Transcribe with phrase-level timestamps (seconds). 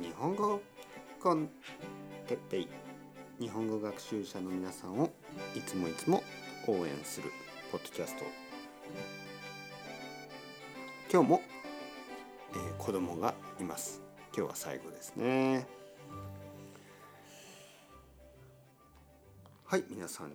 [0.00, 0.62] 日本語
[1.22, 1.50] コン
[2.26, 2.68] テッペイ
[3.38, 5.10] 日本語学習者の皆さんを
[5.54, 6.22] いつもいつも
[6.66, 7.30] 応援する
[7.70, 8.24] ポッドキャスト
[11.12, 11.42] 今日も、
[12.52, 14.00] えー、子供がいます。
[14.34, 15.66] 今日は最後ですね。
[19.66, 20.32] はい皆さん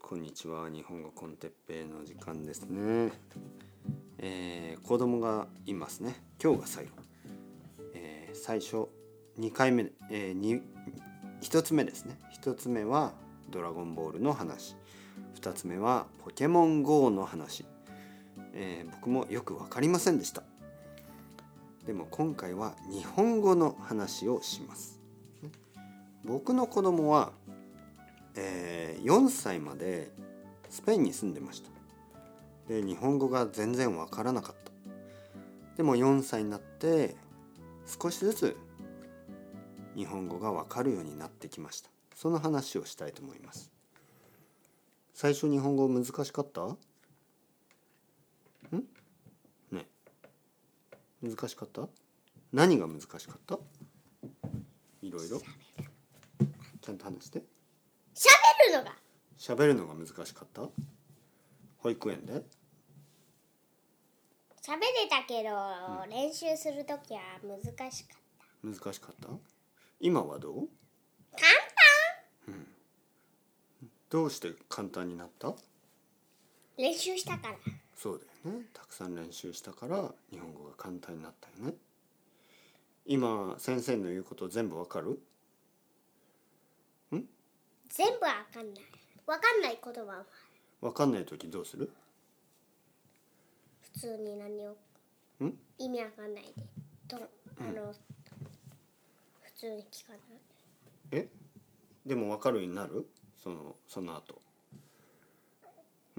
[0.00, 0.70] こんにちは。
[0.70, 3.10] 日本語コンテッペイの時間ですね。
[4.18, 6.14] えー、子供がいますね。
[6.40, 6.90] 今日が最後、
[7.94, 8.88] えー、最初
[9.38, 10.62] 2回目、えー、
[11.42, 12.18] 1つ目ですね。
[12.42, 13.12] 1つ目は
[13.50, 14.76] 「ドラゴンボール」の話。
[15.40, 17.64] 2つ目は「ポケモン GO」の話、
[18.52, 20.42] えー、僕もよく分かりませんでした。
[21.86, 25.00] でも今回は日本語の話をします。
[26.24, 27.32] 僕の子供は、
[28.34, 30.10] えー、4歳まで
[30.68, 31.70] スペインに住んでました。
[32.68, 34.72] で日本語が全然わからなかった。
[35.76, 37.14] でも4歳になって
[37.86, 38.56] 少しずつ
[39.98, 41.90] 日本語がわかるようになってきました。
[42.14, 43.72] その話をしたいと思います。
[45.12, 46.60] 最初日本語難しかった？
[46.62, 46.78] ん？
[49.72, 49.88] ね。
[51.20, 51.88] 難しかった？
[52.52, 53.58] 何が難しかった？
[55.02, 55.42] いろいろ。
[56.80, 57.42] ちゃんと話して。
[58.14, 58.94] 喋るのが。
[59.36, 60.62] 喋るのが難しかった？
[61.78, 62.34] 保育園で？
[62.34, 62.44] 喋
[64.78, 65.50] れたけど、
[66.04, 67.58] うん、練習する時は難
[67.90, 68.18] しかっ
[68.62, 68.68] た。
[68.68, 69.26] 難しかった？
[70.00, 70.68] 今はどう？
[71.32, 71.48] 簡
[72.46, 72.66] 単、うん、
[74.10, 75.54] どうして簡単になった？
[76.76, 77.54] 練習したから。
[77.96, 78.64] そうだよね。
[78.72, 81.74] たくさん練習したから日本語が簡単になったよね。
[83.06, 85.20] 今先生の言うこと全部わかる？
[87.16, 87.24] ん？
[87.88, 88.84] 全部わかんない。
[89.26, 90.24] わかんない言葉は。
[90.80, 91.90] わかんない時どうする？
[93.94, 94.76] 普通に何を？
[95.78, 96.62] 意味わかんないで。
[97.08, 97.98] とあの、うん、普
[99.58, 100.20] 通に聞かない。
[101.10, 101.28] え？
[102.06, 103.08] でもわかるようになる？
[103.42, 104.40] そのその後。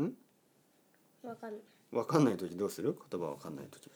[0.02, 0.14] ん？
[1.24, 1.62] わかんない。
[1.92, 2.98] わかんない時どうする？
[3.10, 3.90] 言葉わかんない時。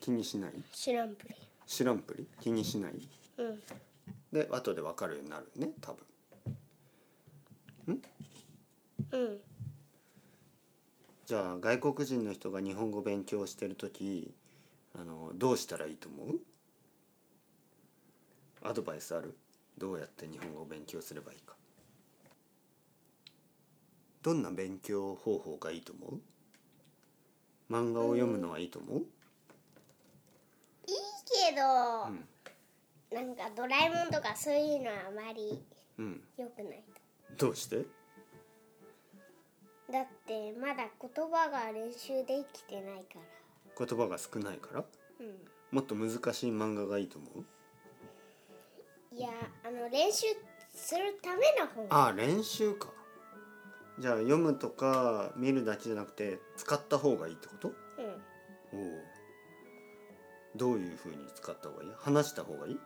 [0.00, 0.52] 気にしない？
[0.74, 1.34] 知らんぷり。
[1.66, 2.26] 知らんぷり？
[2.40, 2.92] 気にしない？
[3.38, 3.62] うん。
[4.30, 5.94] で後でわかるようになるね多
[7.86, 7.94] 分。
[7.94, 8.02] ん？
[9.12, 9.40] うん。
[11.24, 14.34] じゃあ外国人の人が日本語勉強してる時
[14.94, 16.40] あのどうしたらいいと思う？
[18.68, 19.36] アドバイスある？
[19.78, 21.54] どうやって日本語を勉強すればいいか。
[24.22, 26.20] どんな勉強方法がいいと思う？
[27.72, 29.04] 漫画を読むのはいいと思う、いい
[31.50, 31.62] けど、
[32.08, 32.24] うん、
[33.12, 35.62] なんかドラえもんとかそういうのはあまり
[36.36, 36.82] 良くない。
[37.36, 37.84] と、どうして？
[39.92, 43.20] だってまだ言葉が練習できてないか
[43.78, 43.86] ら。
[43.86, 44.84] 言葉が少ないから？
[45.20, 45.36] うん。
[45.70, 47.44] もっと難しい漫画がいいと思う？
[49.16, 49.28] いや
[49.64, 50.26] あの練習
[50.74, 51.86] するための本。
[51.88, 52.88] ああ練習か。
[53.98, 57.68] じゃあ読むとか見るだけじゃなくて使った方がいいってこと？
[57.68, 58.78] うん。
[58.78, 59.00] おお
[60.54, 61.90] どういうふうに使った方がいい？
[61.96, 62.78] 話した方がいい？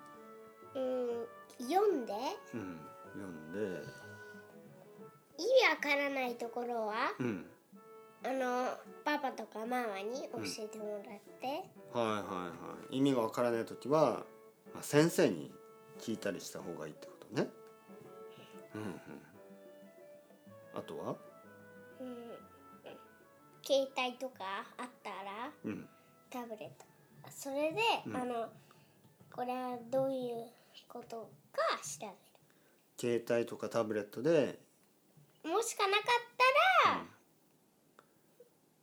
[0.76, 2.12] うん読んで。
[2.54, 2.80] うん
[3.14, 3.82] 読んで。
[5.36, 7.46] 意味わからないところは、うん、
[8.24, 8.68] あの
[9.04, 12.52] パパとかママに教えてもらって、うん、はいはいは
[12.92, 12.98] い。
[12.98, 14.22] 意味がわからない時は
[14.80, 15.50] 先生に
[16.00, 17.48] 聞いたりした方がいいってことね。
[18.74, 19.00] うんうん。
[20.74, 21.16] あとは？
[22.00, 22.16] うん。
[23.62, 25.88] 携帯とかあったら、うん、
[26.30, 26.86] タブレット。
[27.30, 28.48] それで、うん、あの
[29.32, 30.46] これはどういう
[30.88, 32.12] ことか調べる。
[33.22, 34.58] 携帯とかタブレットで？
[35.44, 36.04] もしかなかっ
[36.84, 36.96] たら、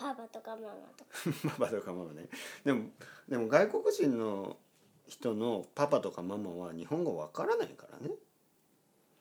[0.10, 1.10] うん、パパとかママとか。
[1.60, 2.30] パパとかママね。
[2.64, 2.90] でも
[3.28, 4.58] でも外国人の
[5.07, 8.13] 人のパパとかママは日本語わからないからね。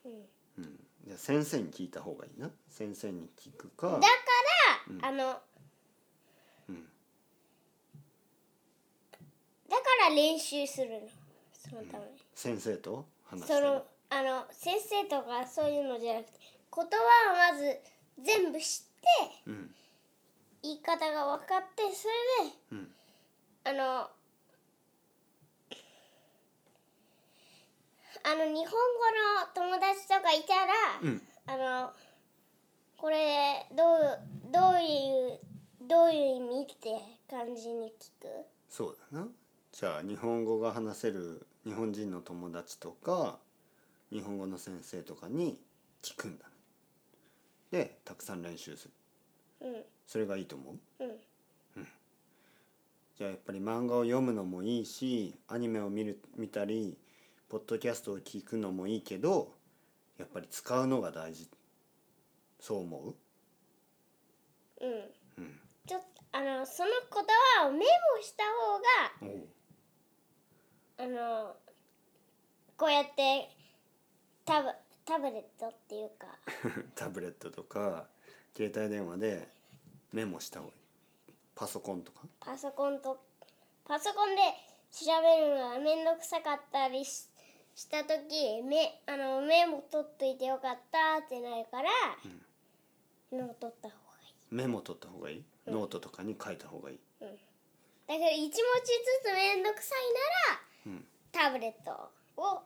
[0.04, 0.12] うん、
[0.58, 2.50] うん、じゃ先生に聞いた方がいいな。
[2.68, 3.92] 先生に聞くか。
[3.92, 4.06] だか
[4.88, 5.40] ら、うん、あの、
[6.68, 6.84] うん、
[9.68, 11.00] だから練習するの。
[11.68, 16.38] そのため、うん、先生と話そのあの先生とかそういうのじゃなくて
[16.74, 17.76] 言葉をまず
[18.22, 19.70] 全部知って、うん、
[20.62, 22.08] 言い方が分かってそ
[22.40, 22.88] れで、うん、
[23.64, 24.10] あの
[28.24, 30.72] あの日本語の友達とかいたら、
[31.02, 31.92] うん、あの
[32.96, 34.20] これどう
[34.52, 35.40] どういう
[35.86, 38.28] どういう意味って感じに聞く？
[38.68, 39.28] そうだな。
[39.72, 43.38] じゃあ日本語が話せる日本人の友達とか
[44.10, 45.58] 日本語の先生とかに
[46.02, 46.46] 聞くんだ
[47.70, 48.88] でたくさん練習す
[49.60, 51.10] る、うん、それがいいと思う、うん、
[51.76, 51.88] うん、
[53.18, 56.96] じゃあやっぱり漫画を読むのもいいしアニメを見る見たり
[57.48, 59.52] ポッドキャストを聞くのもいいけど
[60.18, 61.48] やっぱり使うのが大事。
[62.58, 63.14] そう思
[64.80, 64.86] う？
[64.86, 64.88] ん。
[64.88, 64.92] う
[65.38, 65.60] うん。
[65.86, 67.24] ちょっとあのその言
[67.60, 67.84] 葉をメモ
[68.22, 68.44] した
[69.22, 69.44] 方が
[70.98, 71.06] あ
[71.46, 71.56] の
[72.76, 73.48] こうやって
[74.44, 74.68] タブ
[75.04, 76.26] タブレットっていうか。
[76.96, 78.06] タブレットとか
[78.56, 79.48] 携帯電話で
[80.12, 81.32] メモした方がいい。
[81.54, 82.22] パソコンとか？
[82.40, 83.18] パソコンと
[83.84, 84.42] パソコンで
[84.90, 87.28] 調べるのが面倒くさかったりし
[87.76, 91.90] した時メあのメモ取っといてよかったってなるから、
[93.30, 94.34] メモ取った方がいい。
[94.50, 96.98] メモ取った方がいい、ノートとかに書いた方がいい？
[97.20, 97.26] だ
[98.14, 98.60] けど一文字ず
[99.24, 101.04] つ面倒くさいなら、うん。
[101.32, 102.62] タブレットを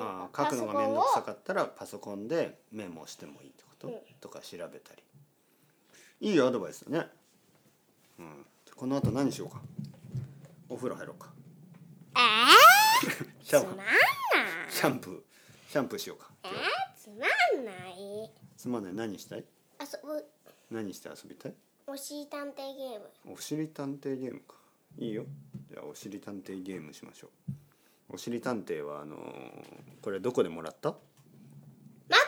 [0.00, 3.94] あ書くのが面倒くさかったらパソコンでメモしてもいいってこと、うん。
[4.20, 5.02] とか調べたり。
[6.20, 7.08] いいアドバイスだね、
[8.20, 8.46] うん、
[8.76, 9.60] この後何しようか？
[10.68, 11.28] お風呂入ろうか。
[12.14, 12.46] あ
[13.42, 13.74] シャンプー。
[13.74, 13.86] つまんない
[14.82, 15.18] シャンプー
[15.70, 16.26] シャンプーしようか。
[16.42, 17.00] あ今日。
[17.00, 17.14] つま
[17.62, 18.30] んない。
[18.56, 18.94] すまない。
[18.94, 19.44] 何したい？
[19.78, 20.26] 遊ぶ。
[20.72, 21.54] 何して遊びたい？
[21.86, 23.32] おしり探偵ゲーム。
[23.32, 24.56] おしり探偵ゲームか。
[24.98, 25.22] いいよ。
[25.70, 27.28] じゃあおしり探偵ゲームしましょ
[28.10, 28.14] う。
[28.14, 29.20] おしり探偵はあのー
[30.02, 30.88] これどこでもらった？
[30.88, 30.96] マ
[32.16, 32.22] ク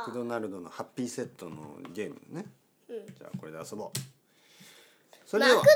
[0.00, 0.50] マクドナルド。
[0.50, 2.46] ドナルドのハッピーセットのゲームね。
[2.88, 3.06] うん。
[3.06, 3.90] じゃあこれで遊ぼう。
[5.24, 5.68] それではマク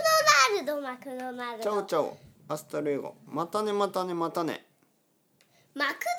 [0.67, 1.63] ドナルドマクドナルド。
[1.63, 2.19] チャオチャオ。
[2.49, 3.15] アスタルエゴ。
[3.29, 4.67] またねまたねまたね
[5.75, 6.10] マクド